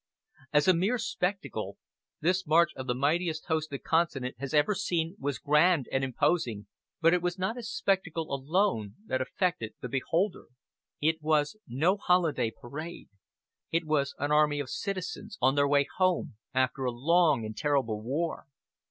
[0.51, 1.77] As a mere spectacle
[2.21, 6.65] this march of the mightiest host the continent has ever seen was grand and imposing,
[7.01, 10.47] but it was not as a spectacle alone that it affected the beholder.
[11.01, 13.09] It was no holiday parade.
[13.71, 18.01] It was an army of citizens on their way home after a long and terrible
[18.01, 18.47] war.